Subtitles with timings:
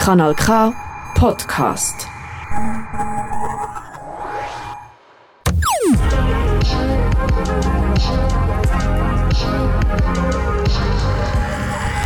[0.00, 0.72] Kanal K
[1.14, 2.08] Podcast.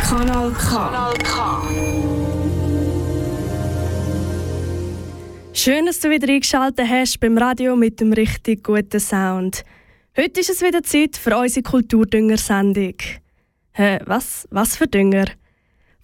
[0.03, 0.91] Kanal K.
[5.53, 9.63] Schön, dass du wieder eingeschaltet hast beim Radio mit dem richtig guten Sound.
[10.17, 12.95] Heute ist es wieder Zeit für unsere Kulturdünger-Sendung.
[13.71, 14.49] Hä, was?
[14.51, 15.27] Was für Dünger?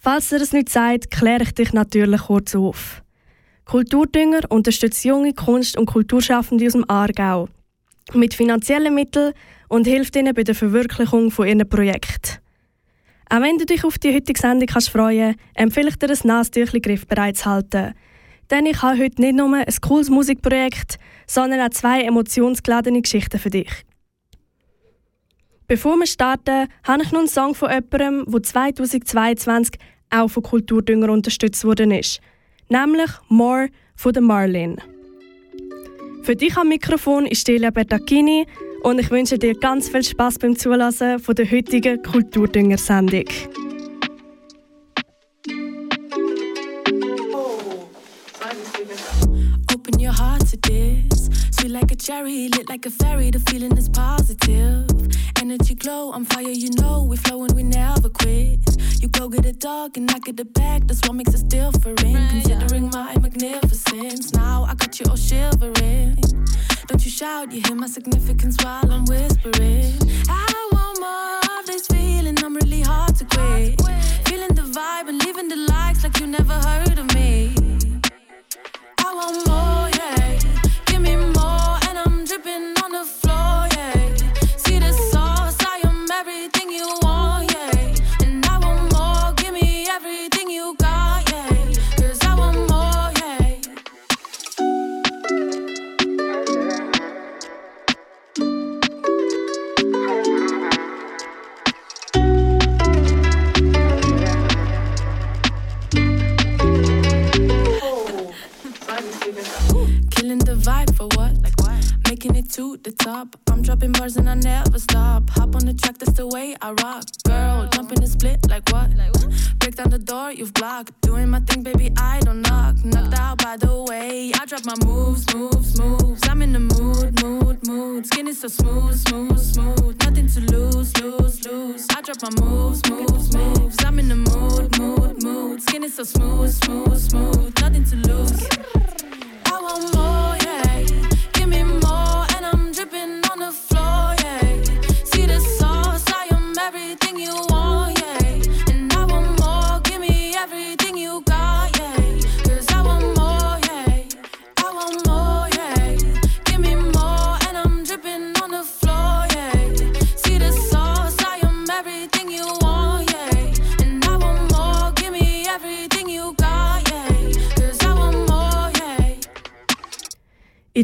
[0.03, 3.03] Falls ihr es nicht sagt, kläre ich dich natürlich kurz auf.
[3.65, 7.49] Kulturdünger unterstützt junge Kunst- und Kulturschaffende aus dem Aargau
[8.13, 9.33] mit finanziellen Mitteln
[9.69, 12.39] und hilft ihnen bei der Verwirklichung von ihren Projekten.
[13.29, 16.79] Auch wenn du dich auf die heutige Sendung kannst freuen empfehle ich dir, ein Nastüchli
[16.79, 17.93] griffbereit zu halten.
[18.49, 23.51] Denn ich habe heute nicht nur ein cooles Musikprojekt, sondern auch zwei emotionsgeladene Geschichten für
[23.51, 23.85] dich.
[25.71, 31.09] Bevor wir starten, habe ich noch einen Song von jemandem, der 2022 auch von Kulturdünger
[31.09, 32.19] unterstützt worden ist.
[32.67, 34.81] Nämlich More von der Marlin.
[36.23, 38.47] Für dich am Mikrofon ist Delia Bertacchini
[38.83, 43.29] und ich wünsche dir ganz viel Spaß beim Zulassen von der heutigen Kulturdünger-Sendung.
[49.73, 51.10] Open your heart to this.
[51.61, 53.29] Sweet like a cherry, lit like a fairy.
[53.29, 54.87] The feeling is positive.
[55.39, 57.03] Energy glow, I'm fire, you know.
[57.03, 58.57] We flow and we never quit.
[58.99, 60.87] You go get a dog and I get the bag.
[60.87, 61.99] That's what makes us different.
[61.99, 66.15] Considering my magnificence, now I got you all shivering.
[66.87, 69.93] Don't you shout, you hear my significance while I'm whispering.
[70.29, 72.43] I want more of this feeling.
[72.43, 73.79] I'm really hard to quit.
[74.27, 77.10] Feeling the vibe and leaving the likes like you never heard of me.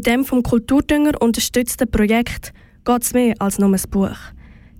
[0.07, 2.53] In dem vom Kulturdünger unterstützten Projekt
[2.85, 4.16] geht es mehr als nur ein Buch.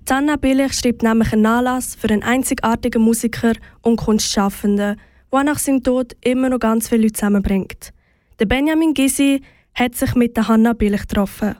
[0.06, 3.52] Zanna Billig schreibt nämlich einen Anlass für einen einzigartigen Musiker
[3.82, 4.96] und Kunstschaffenden,
[5.30, 7.92] der nach seinem Tod immer noch ganz viele Leute zusammenbringt.
[8.38, 9.42] Der Benjamin Gysi
[9.74, 11.56] hat sich mit der Hanna Billig getroffen.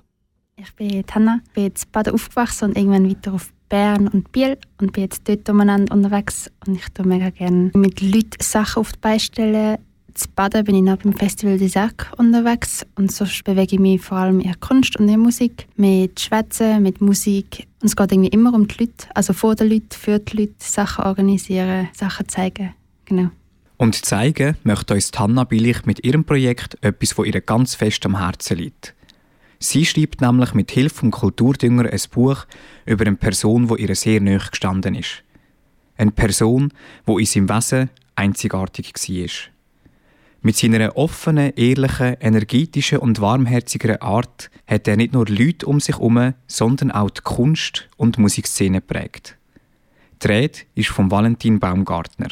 [0.57, 4.57] Ich bin Hanna, bin jetzt in Baden aufgewachsen und irgendwann weiter auf Bern und Biel
[4.81, 8.93] und bin jetzt dort umeinander unterwegs und ich tue mega gerne mit Leuten Sachen auf
[8.93, 9.79] die Beine stellen.
[10.19, 14.01] Zu Baden bin ich noch beim Festival des Sac unterwegs und sonst bewege ich mich
[14.01, 15.69] vor allem in der Kunst und in der Musik.
[15.77, 19.69] Mit Schwätzen, mit Musik und es geht irgendwie immer um die Leute, also vor den
[19.69, 22.75] Leuten, für die Leute, Sachen organisieren, Sachen zeigen,
[23.05, 23.31] genau.
[23.77, 28.19] Und zeigen möchte uns Hanna Billig mit ihrem Projekt etwas, von ihr ganz fest am
[28.19, 28.97] Herzen liegt.
[29.61, 32.45] Sie schreibt nämlich mit Hilfe vom Kulturdünger ein Buch
[32.87, 35.23] über eine Person, die ihr sehr nahe gestanden ist.
[35.97, 36.73] Eine Person,
[37.07, 39.58] die in seinem Wesen einzigartig war.
[40.41, 45.97] Mit seiner offenen, ehrlichen, energetischen und warmherzigeren Art hat er nicht nur Leute um sich
[45.97, 49.37] herum, sondern auch die Kunst- und Musikszene geprägt.
[50.23, 52.29] Die Rede ist von Valentin Baumgartner.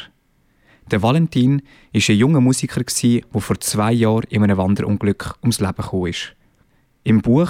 [0.89, 1.61] Der Valentin
[1.93, 6.33] war ein junger Musiker, der vor zwei Jahren in einem Wanderunglück ums Leben gekommen ist.
[7.03, 7.49] Im Buch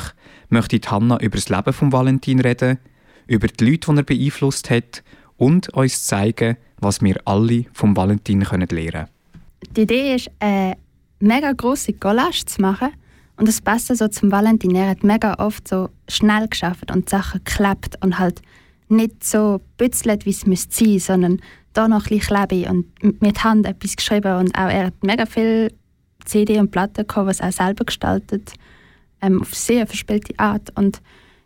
[0.50, 2.80] möchte Hanna über das Leben von Valentin reden,
[3.28, 5.04] über die Leute, die er beeinflusst hat
[5.38, 9.08] und uns zeigen, was wir alle vom Valentin lernen können.
[9.76, 10.76] Die Idee ist, eine
[11.20, 12.90] mega grosse Collage zu machen.
[13.38, 14.76] Und das passt so zum Valentin.
[14.76, 18.42] Er hat mega oft so schnell geschafft und Sachen geklappt und halt
[18.90, 21.42] nicht so bützelt, wie es müsste sein, sondern
[21.74, 25.72] da noch ein bisschen und mit Hand etwas geschrieben und auch er hat mega viel
[26.26, 28.54] CD und Platten gehabt, was er selber gestaltet,
[29.22, 31.02] ähm, auf sehr verspielte Art und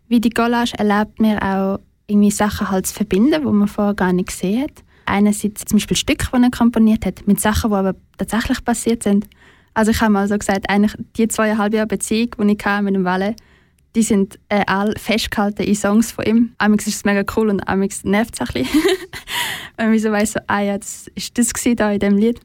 [0.08, 4.14] wie die Collage erlaubt mir auch irgendwie Sachen halt zu verbinden, wo man vorher gar
[4.14, 4.84] nicht gesehen hat.
[5.12, 9.28] Einerseits zum Beispiel Stücke, die er komponiert hat, mit Sachen, die aber tatsächlich passiert sind.
[9.74, 13.04] Also ich habe mal so gesagt, eigentlich die zweieinhalb Jahre Beziehung, die ich mit dem
[13.04, 13.36] Walle,
[13.96, 16.54] die sind äh, alle festgehalten in Songs von ihm.
[16.58, 18.82] Amigs ist es mega cool und amigs nervt es ein bisschen.
[19.78, 22.40] Wenn man so weiss, so, ah ja, das ist das da in dem Lied.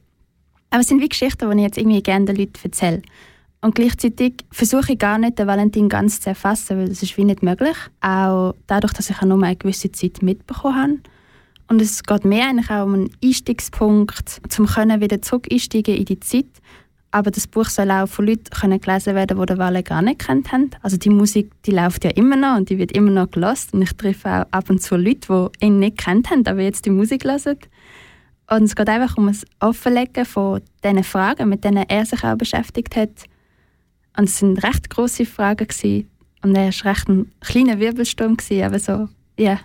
[0.69, 3.01] Aber es sind wie Geschichten, die ich jetzt irgendwie gerne den Leuten erzähle.
[3.61, 7.23] Und gleichzeitig versuche ich gar nicht, den Valentin ganz zu erfassen, weil das ist wie
[7.23, 7.77] nicht möglich.
[8.01, 10.99] Auch dadurch, dass ich nur eine gewisse Zeit mitbekommen habe.
[11.69, 16.19] Und es geht mehr eigentlich auch um einen Einstiegspunkt, um wieder zurück einsteigen in die
[16.19, 16.47] Zeit
[17.11, 20.19] aber das Buch soll auch von Leuten können gelesen werden, die den Walle gar nicht
[20.19, 20.71] kennt haben.
[20.81, 23.73] Also die Musik, die läuft ja immer noch und die wird immer noch gelost.
[23.73, 26.85] Und ich treffe auch ab und zu Leute, die ihn nicht kennt haben, aber jetzt
[26.85, 27.57] die Musik hören.
[28.49, 32.37] Und es geht einfach um das Offenlegen von diesen Fragen, mit denen er sich auch
[32.37, 33.23] beschäftigt hat.
[34.17, 35.67] Und es waren recht grosse Fragen.
[35.67, 36.09] Gewesen.
[36.43, 39.53] Und er war recht ein kleiner Wirbelsturm, gewesen, aber so, ja.
[39.53, 39.59] Yeah.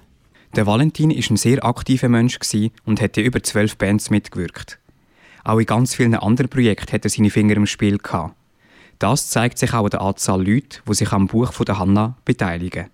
[0.54, 2.38] Der Valentin war ein sehr aktiver Mensch
[2.84, 4.78] und in über zwölf Bands mitgewirkt.
[5.44, 8.34] Auch in ganz vielen anderen Projekten hat er seine Finger im Spiel gehabt.
[8.98, 12.18] Das zeigt sich auch an der Anzahl Leute, die sich am Buch von der Hanna
[12.26, 12.90] beteiligen.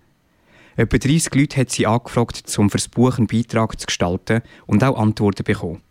[0.77, 4.81] Etwa 30 Leute hat sie angefragt, um für das Buch einen Beitrag zu gestalten und
[4.81, 5.81] auch Antworten bekommen.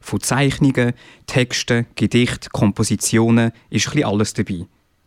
[0.00, 0.94] Von Zeichnungen,
[1.26, 4.64] Texten, Gedichten, Kompositionen ist ein alles dabei.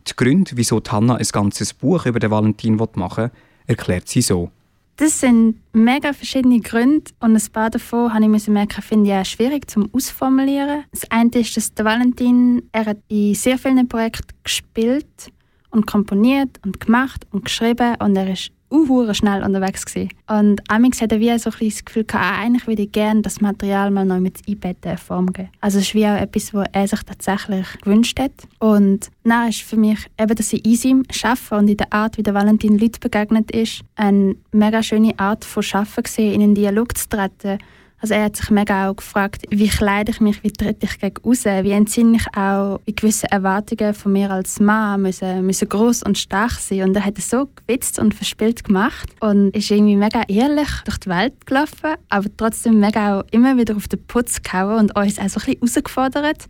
[0.08, 3.32] Die Gründe, wieso Hanna ein ganzes Buch über den Valentin machen will,
[3.66, 4.52] erklärt sie so.
[4.96, 9.26] Das sind mega verschiedene Gründe und ein paar davon habe ich merken, finde ich auch
[9.26, 10.84] schwierig zum ausformulieren.
[10.92, 15.32] Das eine ist, dass der Valentin, er hat in sehr vielen Projekten gespielt
[15.72, 20.10] und komponiert und gemacht und geschrieben und er ist uh, schnell unterwegs gewesen.
[20.28, 23.22] Und amix hat er wie so ein das Gefühl gehabt, ah, eigentlich würde ich gerne
[23.22, 25.50] das Material mal neu mit einbetten, Form geben.
[25.62, 28.34] Also es ist wie auch etwas, was er sich tatsächlich gewünscht hat.
[28.60, 32.18] Und dann ist für mich eben, dass ich in ihm arbeite und in der Art,
[32.18, 36.56] wie der Valentin Leuten begegnet ist, eine mega schöne Art von Arbeiten gesehen, in einen
[36.56, 37.60] Dialog zu treten
[38.04, 41.16] also er hat sich mega auch gefragt, wie kleide ich mich, wie trete ich gegen
[41.26, 46.04] raus, wie entsinne ich auch wie gewisse Erwartungen von mir als Mann müssen, müssen groß
[46.04, 46.84] und stark sein.
[46.84, 50.98] Und er hat es so gewitzt und verspielt gemacht und ist irgendwie mega ehrlich durch
[50.98, 55.18] die Welt gelaufen, aber trotzdem mega auch immer wieder auf den Putz gehauen und uns
[55.18, 56.48] auch so ein bisschen herausgefordert.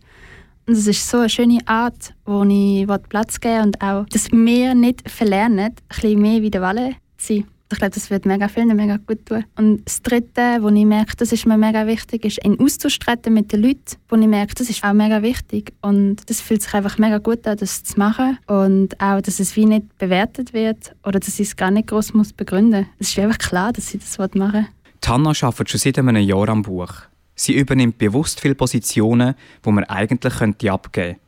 [0.66, 4.74] Und es ist so eine schöne Art, wo ich Platz geben und auch, dass wir
[4.74, 7.44] nicht verlernen, ein bisschen mehr wie der Walle zu sein.
[7.72, 9.44] Ich glaube, das wird mega vielen mega gut tun.
[9.56, 13.52] Und das Dritte, wo ich merke, das ist mir mega wichtig, ist ein Austausch mit
[13.52, 15.72] den Leuten, wo ich merke, das ist auch mega wichtig.
[15.80, 18.38] Und das fühlt sich einfach mega gut an, das zu machen.
[18.46, 22.14] Und auch, dass es wie nicht bewertet wird oder dass ich es gar nicht groß
[22.14, 22.86] muss begründen.
[22.98, 24.66] Es ist einfach klar, dass ich das machen will.
[25.00, 26.92] Tanna arbeitet schon seit einem Jahr am Buch.
[27.34, 29.34] Sie übernimmt bewusst viele Positionen,
[29.64, 31.23] die man eigentlich könnte abgeben könnte.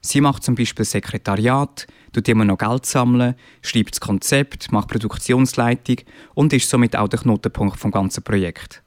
[0.00, 5.96] Sie macht zum Beispiel Sekretariat, tut immer noch Geld sammeln, schreibt das Konzept, macht Produktionsleitung
[6.34, 8.82] und ist somit auch der Knotenpunkt vom ganzen Projekt.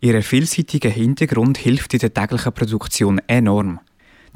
[0.00, 3.80] Ihr vielseitiger Hintergrund hilft in der täglichen Produktion enorm.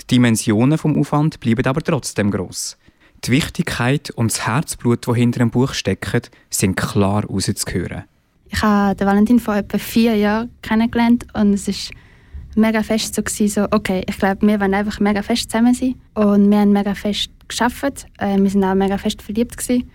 [0.01, 2.79] Die Dimensionen vom Aufwand bleiben aber trotzdem groß.
[3.25, 8.05] Die Wichtigkeit und das Herzblut, das hinter dem Buch stecken, sind klar rauszuhören.
[8.49, 11.91] Ich habe den Valentin vor etwa vier Jahren kennengelernt und es ist
[12.59, 15.95] mega fest so, gewesen, so okay, ich glaube, wir wollen einfach mega fest zusammen sein
[16.15, 18.07] und wir haben mega fest geschafft.
[18.19, 19.91] Äh, wir sind auch mega fest verliebt gewesen.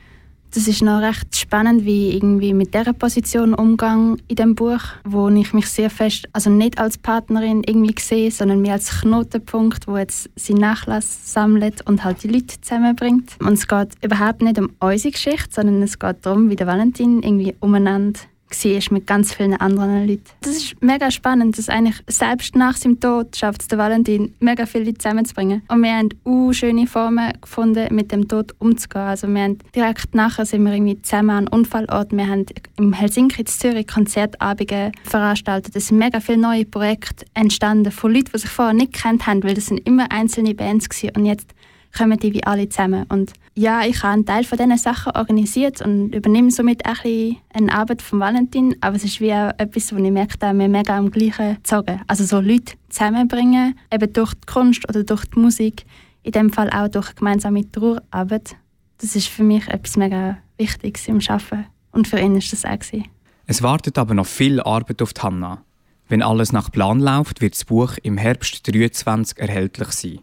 [0.53, 5.27] Das ist noch recht spannend, wie irgendwie mit dieser Position umgang in dem Buch, wo
[5.29, 9.97] ich mich sehr fest, also nicht als Partnerin irgendwie sehe, sondern mehr als Knotenpunkt, wo
[9.97, 13.31] jetzt seinen Nachlass sammelt und halt die Leute zusammenbringt.
[13.39, 17.23] Und es geht überhaupt nicht um unsere Geschichte, sondern es geht darum, wie der Valentin
[17.23, 18.19] irgendwie umeinander
[18.53, 20.23] war mit ganz vielen anderen Leuten.
[20.41, 24.65] Das ist mega spannend, dass eigentlich selbst nach seinem Tod schafft es der Valentin, mega
[24.65, 25.63] viele Leute zusammenzubringen.
[25.67, 29.01] Und wir haben auch schöne Formen gefunden, mit dem Tod umzugehen.
[29.01, 32.11] Also wir haben direkt nachher sind wir irgendwie zusammen an Unfallort.
[32.11, 32.45] Wir haben
[32.77, 35.75] im Helsinki in Zürich Konzertabende veranstaltet.
[35.75, 39.43] Es sind mega viele neue Projekte entstanden von Leuten, die sich vorher nicht kennt haben,
[39.43, 41.15] weil das sind immer einzelne Bands gewesen.
[41.15, 41.47] und jetzt
[41.95, 43.05] kommen die wie alle zusammen.
[43.09, 47.73] Und ja, ich habe einen Teil von diesen Sachen organisiert und übernehme somit ein eine
[47.73, 50.97] Arbeit von Valentin, aber es ist wie auch etwas, wo ich merke, dass wir mega
[50.97, 52.01] am gleichen zogen.
[52.07, 55.85] Also so Leute zusammenbringen, eben durch die Kunst oder durch die Musik,
[56.23, 58.55] in dem Fall auch durch gemeinsame Trauerarbeit.
[58.99, 62.79] Das ist für mich etwas mega Wichtiges im Arbeiten und für ihn ist das auch.
[62.79, 63.05] Gewesen.
[63.45, 65.61] Es wartet aber noch viel Arbeit auf Hanna.
[66.07, 70.19] Wenn alles nach Plan läuft, wird das Buch im Herbst 2023 erhältlich sein.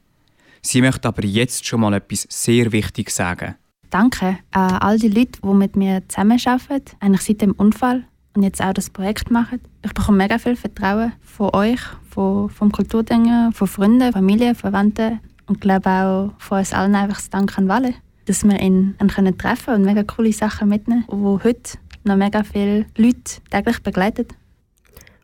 [0.62, 3.54] Sie möchte aber jetzt schon mal etwas sehr Wichtiges sagen.
[3.88, 8.04] Danke an all die Leute, die mit mir zusammenarbeiten, eigentlich seit dem Unfall.
[8.34, 9.60] und jetzt auch das Projekt machen.
[9.84, 15.60] Ich bekomme mega viel Vertrauen von euch, von, vom Kulturdenken, von Freunden, Familie, Verwandten und
[15.60, 17.94] glaube auch von uns allen einfach das Dank an Walle,
[18.26, 22.86] dass wir ihn können treffen und mega coole Sachen mitnehmen, die heute noch mega viele
[22.96, 24.26] Leute täglich begleiten.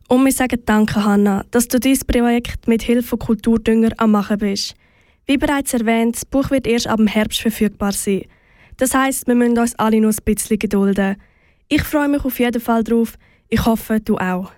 [0.09, 4.37] Und wir sagen Danke, Hanna, dass du dieses Projekt mit Hilfe von Kulturdünger am Machen
[4.37, 4.75] bist.
[5.27, 8.23] Wie bereits erwähnt, das Buch wird erst ab dem Herbst verfügbar sein.
[8.77, 11.17] Das heißt, wir müssen uns alle noch ein bisschen gedulden.
[11.67, 13.17] Ich freue mich auf jeden Fall drauf.
[13.49, 14.51] Ich hoffe, du auch.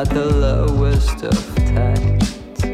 [0.00, 2.64] at the lowest of tides.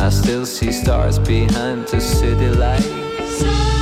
[0.00, 3.77] I still see stars behind the city lights.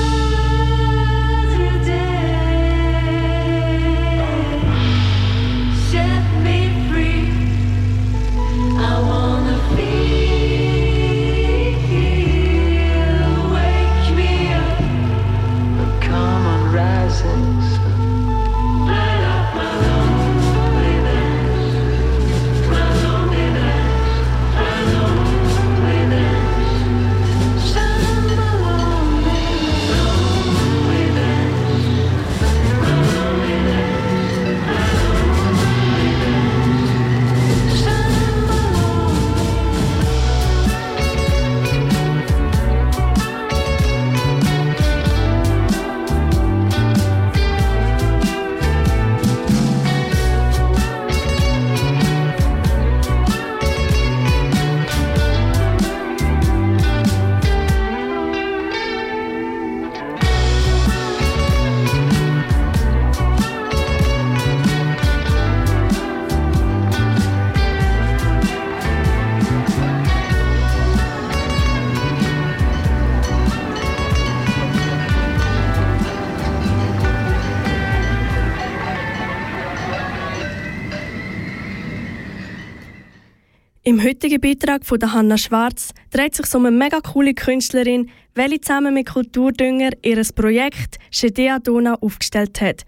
[84.37, 88.95] Heutigen Beitrag von der Hanna Schwarz dreht sich um eine mega coole Künstlerin, welche zusammen
[88.95, 92.83] mit Kulturdünger ihr Projekt Shedea Dona aufgestellt hat.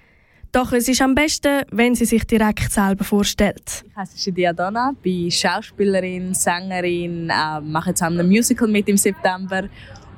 [0.53, 3.85] Doch es ist am besten, wenn sie sich direkt selber vorstellt.
[3.87, 9.69] Ich heiße Shedea Dona, bin Schauspielerin, Sängerin, äh, mache zusammen ein Musical mit im September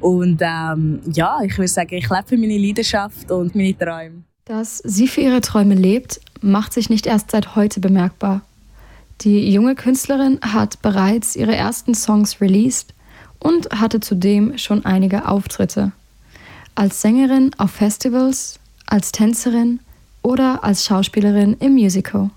[0.01, 4.23] und ähm, ja, ich würde sagen, ich lebe für meine Leidenschaft und meine Träume.
[4.45, 8.43] Dass sie für ihre Träume lebt, macht sich nicht erst seit heute bemerkbar.
[9.23, 12.95] Die junge Künstlerin hat bereits ihre ersten Songs released
[13.39, 15.93] und hatte zudem schon einige Auftritte.
[16.75, 19.81] Als Sängerin auf Festivals, als Tänzerin
[20.23, 22.31] oder als Schauspielerin im Musical.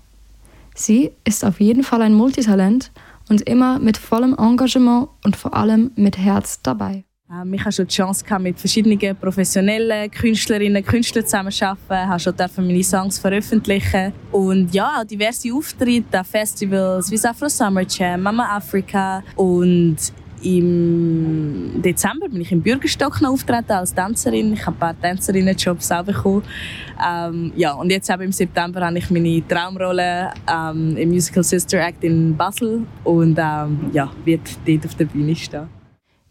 [0.74, 2.90] Sie ist auf jeden Fall ein Multitalent
[3.30, 7.04] und immer mit vollem Engagement und vor allem mit Herz dabei.
[7.34, 12.20] Ähm, ich habe schon die Chance gehabt, mit verschiedenen professionellen Künstlerinnen und Künstlern zusammenzuarbeiten, habe
[12.20, 18.56] schon meine Songs veröffentlichen und ja, diverse Auftritte an Festivals wie Afro Summer Jam, Mama
[18.56, 19.96] Africa und
[20.42, 24.52] im Dezember bin ich im Bürgerstock noch auftreten als Tänzerin.
[24.52, 26.42] Ich habe ein paar Tänzerinnenjobs auch bekommen.
[27.02, 32.04] Ähm, ja, und jetzt im September habe ich meine Traumrolle ähm, im Musical Sister Act
[32.04, 35.83] in Basel und ähm, ja, wird dort auf der Bühne stehen.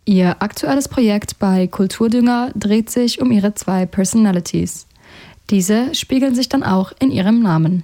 [0.05, 4.86] Ihr aktuelles Projekt bei Kulturdünger dreht sich um ihre zwei Personalities.
[5.50, 7.83] Diese spiegeln sich dann auch in ihrem Namen.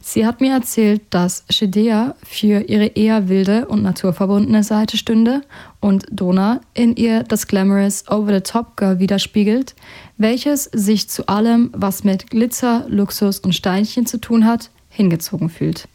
[0.00, 5.42] Sie hat mir erzählt, dass Shedea für ihre eher wilde und naturverbundene Seite stünde
[5.80, 9.74] und Dona in ihr das glamorous Over-the-Top-Girl widerspiegelt,
[10.16, 15.88] welches sich zu allem, was mit Glitzer, Luxus und Steinchen zu tun hat, hingezogen fühlt.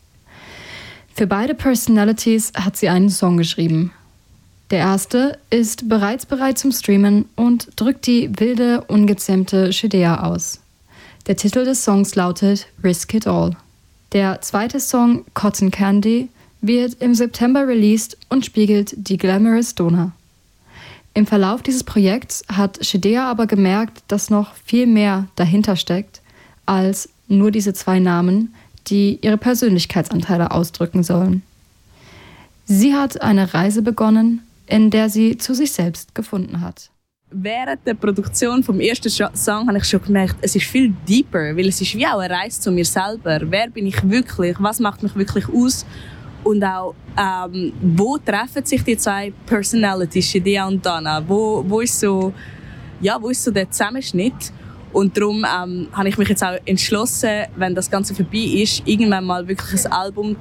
[1.16, 3.92] Für beide Personalities hat sie einen Song geschrieben,
[4.72, 10.62] der erste ist bereits bereit zum Streamen und drückt die wilde, ungezähmte Shedea aus.
[11.28, 13.56] Der Titel des Songs lautet Risk It All.
[14.14, 16.30] Der zweite Song Cotton Candy
[16.62, 20.14] wird im September released und spiegelt die glamorous Dona.
[21.14, 26.22] Im Verlauf dieses Projekts hat Shedea aber gemerkt, dass noch viel mehr dahinter steckt
[26.66, 28.54] als nur diese zwei Namen,
[28.88, 31.44] die ihre Persönlichkeitsanteile ausdrücken sollen.
[32.66, 36.90] Sie hat eine Reise begonnen, in der sie zu sich selbst gefunden hat.
[37.30, 41.68] Während der Produktion vom ersten Song habe ich schon gemerkt, es ist viel deeper, weil
[41.68, 43.40] es ist wie auch eine Reise zu mir selber.
[43.44, 44.56] Wer bin ich wirklich?
[44.60, 45.86] Was macht mich wirklich aus?
[46.44, 51.24] Und auch, ähm, wo treffen sich die zwei Personalities, Shidea und Dana?
[51.26, 52.34] Wo, wo ist so,
[53.00, 54.52] ja, wo ist so der Zusammenschnitt?
[54.92, 59.26] Und darum ähm, habe ich mich jetzt auch entschlossen, wenn das Ganze vorbei ist, irgendwann
[59.26, 60.36] mal wirklich ein Album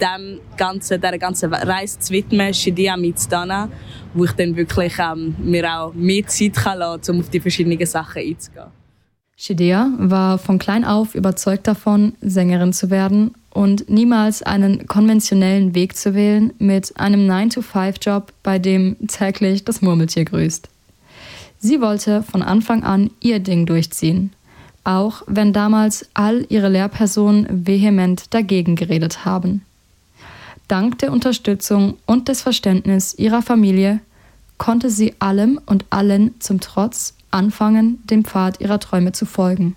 [0.00, 3.68] dem ganzen, dieser ganzen Reise zu widmen, Shidia Mitzdana,
[4.14, 7.84] wo ich dann wirklich ähm, mir auch mehr Zeit kann lassen, um auf die verschiedenen
[7.86, 8.66] Sachen einzugehen.
[9.38, 15.94] Shidia war von klein auf überzeugt davon, Sängerin zu werden und niemals einen konventionellen Weg
[15.94, 20.70] zu wählen mit einem 9-to-5-Job, bei dem täglich das Murmeltier grüßt.
[21.58, 24.32] Sie wollte von Anfang an ihr Ding durchziehen,
[24.84, 29.65] auch wenn damals all ihre Lehrpersonen vehement dagegen geredet haben.
[30.68, 34.00] Dank der Unterstützung und des Verständnisses ihrer Familie
[34.58, 39.76] konnte sie allem und allen zum Trotz anfangen, dem Pfad ihrer Träume zu folgen.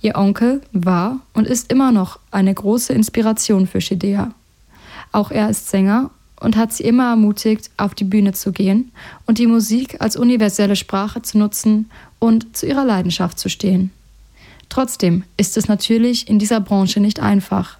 [0.00, 4.32] Ihr Onkel war und ist immer noch eine große Inspiration für Shidea.
[5.10, 8.92] Auch er ist Sänger und hat sie immer ermutigt, auf die Bühne zu gehen
[9.26, 13.90] und die Musik als universelle Sprache zu nutzen und zu ihrer Leidenschaft zu stehen.
[14.68, 17.77] Trotzdem ist es natürlich in dieser Branche nicht einfach.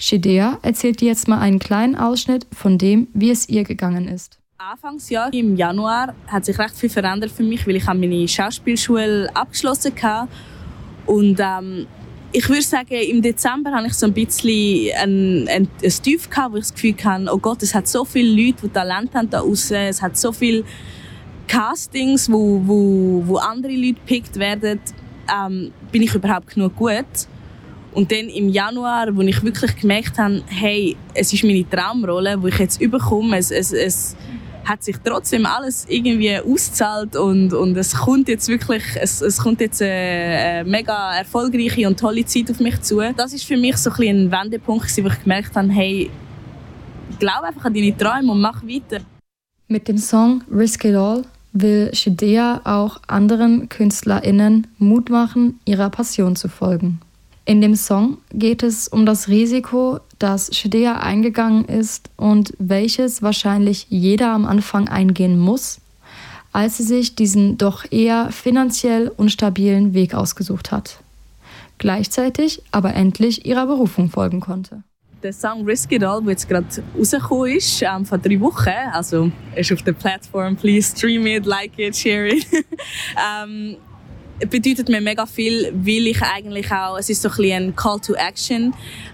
[0.00, 4.38] Shedea erzählt dir jetzt mal einen kleinen Ausschnitt von dem, wie es ihr gegangen ist.
[4.56, 9.92] Anfangsjahr im Januar hat sich recht viel verändert für mich, weil ich meine Schauspielschule abgeschlossen
[10.02, 10.28] habe
[11.04, 11.86] und ähm,
[12.32, 16.52] ich würde sagen, im Dezember hatte ich so ein bisschen ein, ein, ein Tief gehabt,
[16.52, 19.28] wo ich das Gefühl hatte, oh Gott, es hat so viele Leute, die Talent haben
[19.28, 20.64] da draussen, es hat so viele
[21.46, 24.80] Castings, wo, wo, wo andere Leute gepickt werden,
[25.28, 27.04] ähm, bin ich überhaupt genug gut?
[27.92, 32.46] Und dann im Januar, wo ich wirklich gemerkt habe, hey, es ist meine Traumrolle, wo
[32.46, 34.16] ich jetzt überkomme, es, es, es
[34.64, 39.60] hat sich trotzdem alles irgendwie ausgezahlt und, und es kommt jetzt wirklich, es, es kommt
[39.60, 43.00] jetzt eine, mega erfolgreiche und tolle Zeit auf mich zu.
[43.16, 46.10] Das ist für mich so ein, ein Wendepunkt, wo ich gemerkt habe, hey,
[47.18, 49.04] glaube einfach an deine Träume und mach weiter.
[49.68, 56.36] Mit dem Song Risk It All will Shidea auch anderen KünstlerInnen Mut machen, ihrer Passion
[56.36, 57.00] zu folgen.
[57.50, 63.86] In dem Song geht es um das Risiko, das Shedea eingegangen ist und welches wahrscheinlich
[63.88, 65.80] jeder am Anfang eingehen muss,
[66.52, 71.00] als sie sich diesen doch eher finanziell unstabilen Weg ausgesucht hat.
[71.78, 74.84] Gleichzeitig aber endlich ihrer Berufung folgen konnte.
[75.20, 79.32] Der Song Risk It All, der jetzt gerade rausgekommen ist, ähm, vor drei Wochen, also
[79.56, 82.46] ist auf der Plattform, please stream it, like it, share it.
[83.42, 83.76] ähm,
[84.48, 88.00] bedeutet mir mega viel, weil ich eigentlich auch, es ist so ein, bisschen ein Call
[88.00, 88.72] to Action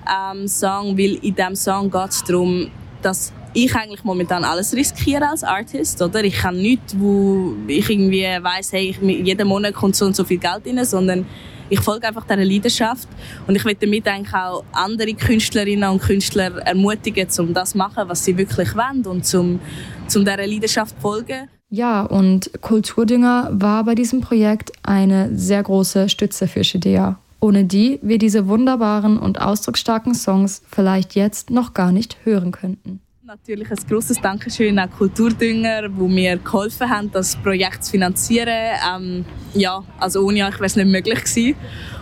[0.09, 2.71] ähm, Song, weil in diesem Song geht es darum,
[3.03, 6.23] dass ich eigentlich momentan alles riskiere als Artist, oder?
[6.23, 10.25] Ich kann nichts, wo ich irgendwie weiss, hey, ich, jeden Monat kommt so und so
[10.25, 11.27] viel Geld rein, sondern
[11.69, 13.09] ich folge einfach dieser Leidenschaft
[13.47, 18.05] und ich will damit eigentlich auch andere Künstlerinnen und Künstler ermutigen, um das zu machen,
[18.09, 19.59] was sie wirklich wollen und zum,
[20.07, 21.49] zum dieser Leidenschaft zu folgen.
[21.69, 27.99] Ja, und Kulturdünger war bei diesem Projekt eine sehr große Stütze für Shedea, ohne die
[28.03, 33.01] wir diese wunderbaren und ausdrucksstarken Songs vielleicht jetzt noch gar nicht hören könnten.
[33.25, 38.77] Natürlich ein grosses Dankeschön an Kulturdünger, die mir geholfen haben, das Projekt zu finanzieren.
[38.89, 41.57] Ähm, ja, also ohne euch wäre es nicht möglich gewesen.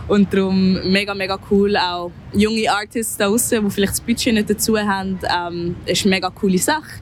[0.07, 1.75] Und darum mega, mega cool.
[1.77, 5.17] Auch junge Artists da draußen, die vielleicht das Budget nicht dazu haben.
[5.35, 7.01] Ähm, ist eine mega coole Sache.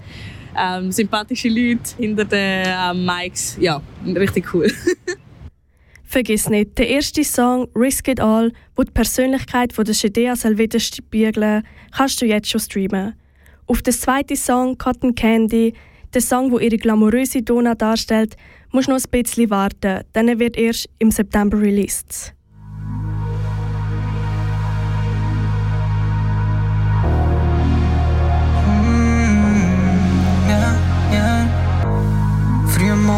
[0.57, 3.57] Ähm, sympathische Leute hinter den ähm, Mics.
[3.59, 4.71] Ja, richtig cool.
[6.13, 10.79] Vergiss nicht, der erste Song «Risk It All», wo die Persönlichkeit von der Shedea Salvete
[10.79, 13.15] spiegeln, kannst du jetzt schon streamen.
[13.65, 15.73] Auf den zweiten Song «Cotton Candy»,
[16.13, 18.37] der Song, wo ihre glamouröse Dona darstellt,
[18.71, 22.35] musst du noch ein bisschen warten, denn er wird erst im September released.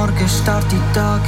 [0.06, 1.20] Morgen start die Tag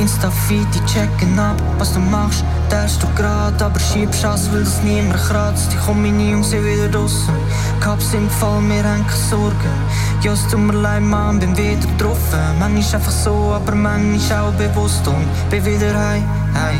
[0.00, 2.44] Insta-Feed, die checken ab, was du machst.
[2.68, 5.72] Teilst du grad, aber schiebst aus, weil das niemand kratzt.
[5.72, 7.32] Ich komm meine Jungs sind wieder draussen.
[7.78, 9.74] Cups im Fall, mir haben keine Sorgen.
[10.22, 12.58] Ja, es tut mir leid, Mann, bin wieder getroffen.
[12.58, 16.78] Man ist einfach so, aber man ist auch bewusst und bin wieder heim, hey.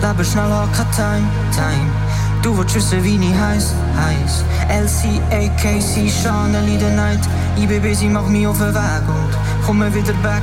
[0.00, 1.90] Leben schnell, hat kein Time, Time.
[2.42, 4.44] Du willst wissen, wie ich heiß, heiß.
[4.68, 7.20] LCAKC, Chanel in der Night.
[7.56, 10.42] Ich bin busy, mach mich auf den Weg und komme wieder back,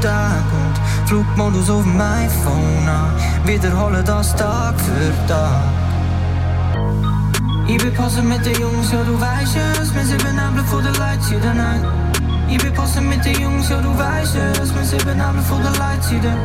[0.00, 3.12] Tage und Flugmodus auf dem iPhone an.
[3.44, 5.62] Wiederhole das Tag für Tag.
[7.66, 10.94] Ich bin passen mit den Jungs, ja du weißt es, wir sind benebelt von den
[10.94, 11.84] Lights in der Night.
[12.48, 15.74] Ich bin passen mit den Jungs, ja du weißt es, wir sind benebelt von den
[15.74, 16.36] Lights in der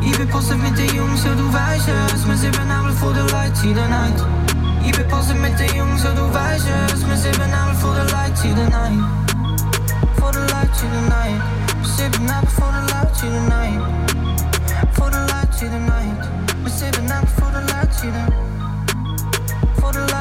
[0.00, 3.28] Ich bin passen mit den Jungs, ja du weißt es, wir sind benebelt von den
[3.28, 4.24] Lights in der Night.
[4.84, 8.08] Ich bin passen mit den Jungs, ja du weißt es, wir sind benebelt von den
[8.08, 8.88] Lights in der Night.
[8.98, 9.27] For the
[10.68, 11.38] light to the night,
[13.48, 13.78] light.
[14.94, 16.48] For the light night, light.
[19.74, 20.18] For the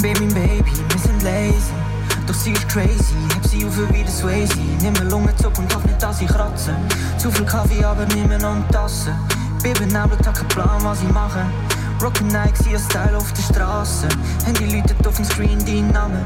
[0.00, 1.74] Baby, Baby, sind lazy.
[2.26, 4.56] Doch sie ist crazy, hab sie auf wie der Swayze.
[4.80, 6.74] Nimm mir Lungenzug und hoff nicht, dass ich kratze.
[7.18, 9.14] Zu viel Kaffee, aber nimm mir noch eine Tasse.
[9.62, 11.44] Bin benebelt, hab keinen Plan, was ich mache.
[12.02, 14.08] Rocken Nike, sie Style auf der Straße.
[14.46, 16.24] Handy läutet auf dem Screen dein Name.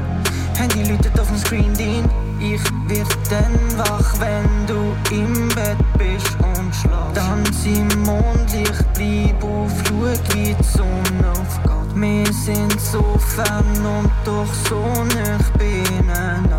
[0.57, 2.09] Handy läutet auf dem Screen dein.
[2.39, 7.15] Ich werd dann wach, wenn du im Bett bist und schlafst.
[7.15, 11.95] Tanz im Mondlicht, bleib auf, schau wie die Sonne aufgeht.
[11.95, 14.81] Wir sind so fern und doch so
[15.13, 16.55] nah beieinander.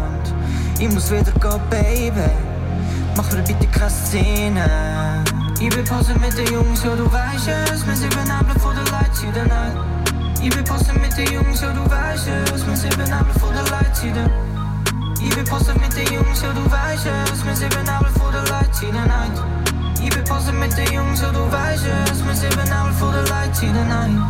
[0.78, 2.30] Ich muss wieder gehen, Baby.
[3.16, 4.95] Mach mir bitte keine Szene.
[5.58, 8.84] Ich bin passen mit den Jungs, ja du weißt es, wir sind benebelt von den
[8.92, 9.72] Lights in der Night.
[10.42, 13.64] Ich bin passen mit den Jungs, ja du weißt es, wir sind benebelt von den
[13.72, 14.30] Lights in der
[15.18, 18.44] Ich bin passen mit den Jungs, ja du weißt es, wir sind benebelt von den
[18.52, 19.32] Lights in der Night.
[20.02, 23.26] Ich bin passen mit den Jungs, ja du weißt es, wir sind benebelt von den
[23.26, 24.20] Lights in der Night.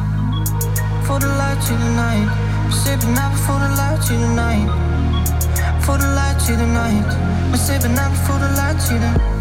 [1.07, 2.31] For the lights in the night,
[2.71, 4.71] sipping up for the lights in the night.
[5.81, 9.31] For the lights in the night, sipping up for the lights in the for the
[9.31, 9.36] light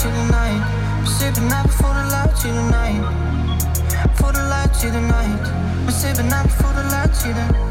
[0.00, 0.62] to the night.
[1.00, 2.62] We're sipping up for the light to the.
[4.16, 5.00] For the light to the.
[5.84, 7.70] We're sipping up for the light to the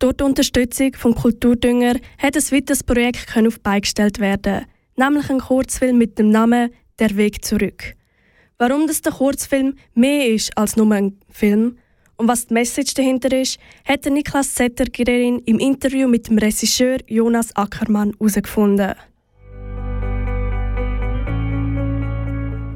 [0.00, 4.64] Durch die Unterstützung vom Kulturdünger hat ein weiteres Projekt auf die Beine gestellt werden,
[4.98, 7.94] nämlich ein Kurzfilm mit dem Namen Der Weg zurück.
[8.58, 11.78] Warum das der Kurzfilm mehr ist als nur ein Film
[12.16, 16.98] und was die Message dahinter ist, hat der Niklas Zettergerin im Interview mit dem Regisseur
[17.06, 18.94] Jonas Ackermann herausgefunden.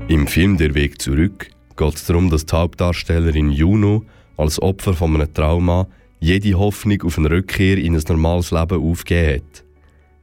[0.09, 4.05] Im Film Der Weg zurück geht es darum, dass die Hauptdarstellerin Juno
[4.37, 5.89] als Opfer von einem Trauma
[6.21, 9.65] jede Hoffnung auf eine Rückkehr in ein normales Leben aufgegeben hat.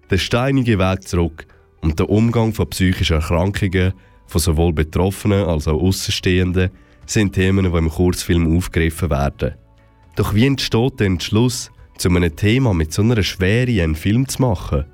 [0.10, 1.46] Der steinige Weg zurück
[1.82, 3.94] und der Umgang von psychischen Erkrankungen
[4.28, 6.70] von sowohl Betroffenen als auch Außenstehenden
[7.06, 9.56] sind Themen, die im Kurzfilm aufgegriffen werden.
[10.16, 14.42] Doch wie entsteht der Entschluss, zu einem Thema mit so einer Schwere einen Film zu
[14.42, 14.86] machen?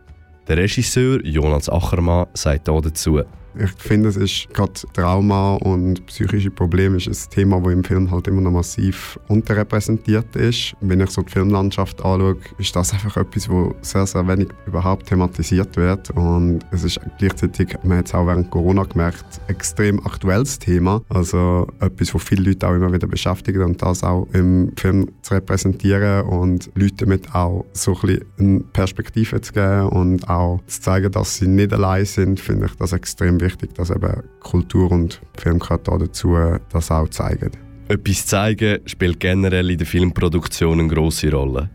[0.48, 3.22] Der Regisseur Jonas Achermann sagt dazu.
[3.58, 8.12] Ich finde, es ist gerade Trauma und psychische Probleme ist ein Thema, das im Film
[8.12, 10.76] halt immer noch massiv unterrepräsentiert ist.
[10.82, 15.08] Wenn ich so die Filmlandschaft anschaue, ist das einfach etwas, wo sehr, sehr wenig überhaupt
[15.08, 16.10] thematisiert wird.
[16.12, 21.02] Und es ist gleichzeitig, man hat es auch während Corona gemerkt, extrem aktuelles Thema.
[21.08, 25.34] Also etwas, wo viele Leute auch immer wieder beschäftigen und das auch im Film zu
[25.34, 30.82] repräsentieren und Leuten damit auch so ein bisschen eine Perspektive zu geben und auch zu
[30.82, 34.92] zeigen, dass sie nicht allein sind, finde ich das extrem wichtig wichtig, dass eben Kultur
[34.92, 37.52] und Filmkreatoren dazu äh, das auch zeigen.
[37.88, 41.70] Etwas zeigen spielt generell in der Filmproduktion eine grosse Rolle.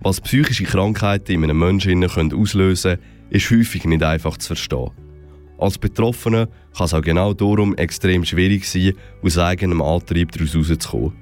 [0.00, 4.90] Was psychische Krankheiten in einem Menschen auslösen können, ist häufig nicht einfach zu verstehen.
[5.58, 8.92] Als Betroffener kann es auch genau darum extrem schwierig sein,
[9.22, 11.12] aus eigenem Antrieb daraus herauszukommen.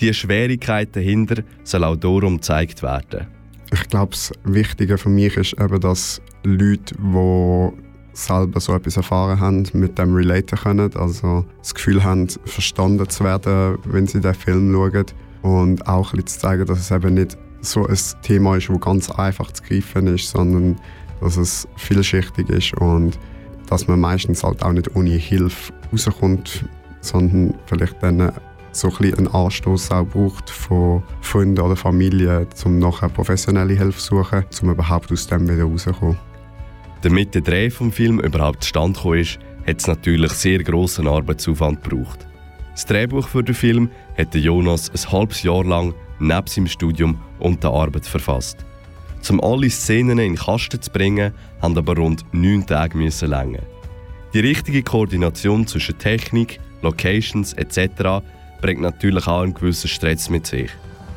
[0.00, 3.26] Diese Schwierigkeit dahinter soll auch darum gezeigt werden.
[3.72, 7.89] Ich glaube, das Wichtige für mich ist eben, dass Leute, die
[8.26, 10.94] selber so etwas erfahren haben, mit dem relaten können.
[10.96, 15.06] Also das Gefühl haben, verstanden zu werden, wenn sie den Film schauen.
[15.42, 19.50] Und auch zu zeigen, dass es eben nicht so ein Thema ist, das ganz einfach
[19.52, 20.76] zu greifen ist, sondern
[21.20, 23.18] dass es vielschichtig ist und
[23.68, 26.64] dass man meistens halt auch nicht ohne Hilfe rauskommt,
[27.00, 28.32] sondern vielleicht dann
[28.72, 33.98] so ein bisschen einen Anstoß auch braucht von Freunden oder Familie, um nachher professionelle Hilfe
[33.98, 36.29] zu suchen, um überhaupt aus dem wieder rauszukommen.
[37.02, 41.82] Damit der Dreh vom Film überhaupt zustande gekommen ist, hat es natürlich sehr grossen Arbeitsaufwand
[41.82, 42.26] gebraucht.
[42.72, 47.62] Das Drehbuch für den Film hat Jonas ein halbes Jahr lang neben seinem Studium und
[47.62, 48.64] der Arbeit verfasst.
[49.28, 53.62] Um alle Szenen in den Kasten zu bringen, haben aber rund neun Tage müssen länger.
[54.32, 58.24] Die richtige Koordination zwischen Technik, Locations etc.
[58.60, 60.70] bringt natürlich auch einen gewissen Stress mit sich.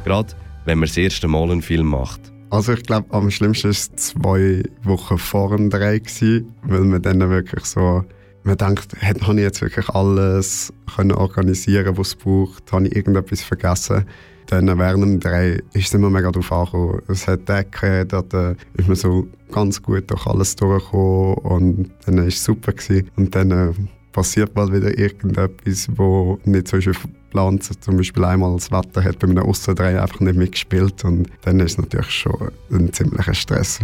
[0.03, 0.33] Gerade
[0.65, 2.32] wenn man das erste Mal einen Film macht.
[2.53, 7.01] Also ich glaube, am schlimmsten war es zwei Wochen vor dem Dreh, gewesen, weil man
[7.01, 8.03] dann wirklich so,
[8.43, 13.41] man denkt, hätte ich jetzt wirklich alles können organisieren, was es braucht, habe ich irgendetwas
[13.41, 14.05] vergessen.
[14.45, 17.01] Dann während dem Dreh ist es immer mega darauf angekommen.
[17.07, 22.27] Es hat Decken, da ist man so ganz gut durch alles durchgekommen und dann war
[22.27, 22.73] es super.
[22.73, 23.09] Gewesen.
[23.15, 23.73] Und dann äh,
[24.13, 27.83] passiert mal wieder irgendetwas, wo nicht so ist geplant.
[27.83, 31.73] Zum Beispiel einmal das Wetter hat bei einem Aussendreh einfach nicht mitgespielt und dann ist
[31.73, 33.79] es natürlich schon ein ziemlicher Stress.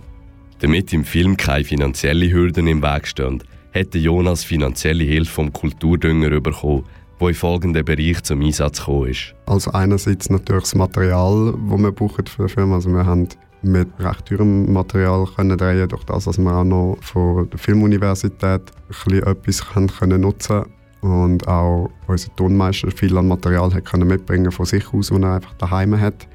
[0.60, 6.40] Damit im Film keine finanziellen Hürden im Weg stehen, hätte Jonas finanzielle Hilfe vom Kulturdünger
[6.40, 6.84] bekommen,
[7.18, 9.34] wo in folgenden Bereich zum Einsatz gekommen ist.
[9.44, 12.72] Also einerseits natürlich das Material, das wir brauchen für den Film.
[12.72, 13.28] Also wir haben
[13.62, 18.62] mit recht teurem Material können drehen, durch das, dass wir auch noch von der Filmuniversität
[19.10, 20.64] etwas können, können nutzen
[21.00, 25.34] und auch unser Tonmeister viel an Material hat können mitbringen von sich aus, was er
[25.34, 26.26] einfach daheim hat.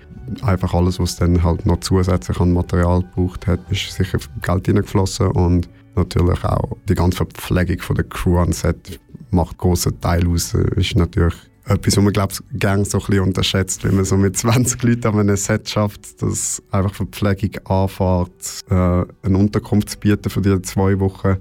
[0.44, 5.28] Einfach alles, was dann halt noch zusätzlich an Material gebraucht hat, ist sicher Geld hineingeflossen
[5.28, 9.00] und natürlich auch die ganze Verpflegung von der Crew an Set
[9.32, 10.54] macht großen Teil aus.
[10.54, 11.36] Ist natürlich
[11.74, 14.82] etwas, was man glaube ich gerne so ein bisschen unterschätzt, wenn man so mit 20
[14.84, 20.42] Leuten an einem Set schafft, dass einfach Verpflegung anfährt, äh, eine Unterkunft zu bieten für
[20.42, 21.38] die zwei Wochen.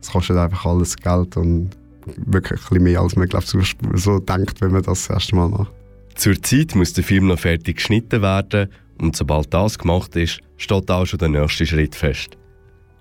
[0.00, 1.70] Das kostet einfach alles Geld und
[2.16, 3.60] wirklich ein mehr, als man glaube so,
[3.94, 5.72] so denkt, wenn man das, das erste Mal macht.
[6.14, 8.68] Zurzeit muss der Film noch fertig geschnitten werden
[9.00, 12.36] und sobald das gemacht ist, steht auch schon der nächste Schritt fest.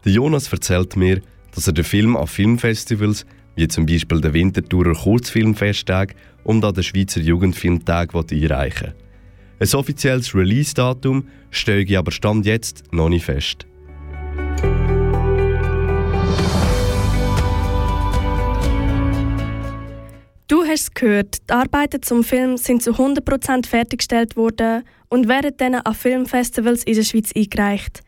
[0.05, 1.21] Der Jonas erzählt mir,
[1.53, 3.25] dass er den Film an Filmfestivals
[3.57, 8.93] wie zum Beispiel der Winterthurer Kurzfilmfesttag und an den Schweizer Jugendfilmtag einreichen
[9.59, 13.65] Ein offizielles Release-Datum stehe aber Stand jetzt noch nicht fest.
[20.47, 25.51] Du hast es gehört, die Arbeiten zum Film sind zu 100% fertiggestellt worden und werden
[25.57, 28.01] dann an Filmfestivals in der Schweiz eingereicht.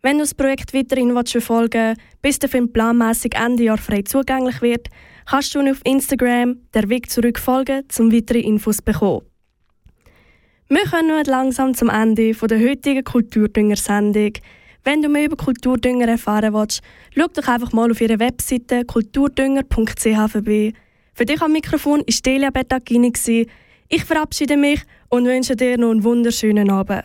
[0.00, 4.62] Wenn du das Projekt weiterhin verfolgen willst, bis der Film planmäßig Ende Jahr frei zugänglich
[4.62, 4.88] wird,
[5.26, 9.22] kannst du auf Instagram der Weg zurück folgen, um weitere Infos zu bekommen.
[10.68, 14.32] Wir kommen nun langsam zum Ende der heutigen Kulturdünger-Sendung.
[14.84, 16.80] Wenn du mehr über Kulturdünger erfahren willst,
[17.16, 20.72] schau doch einfach mal auf ihre Webseite kulturdünger.ch vorbei.
[21.14, 23.12] Für dich am Mikrofon war Delia Bettagini.
[23.88, 27.04] Ich verabschiede mich und wünsche dir noch einen wunderschönen Abend.